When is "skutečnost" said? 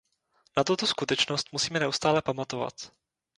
0.87-1.51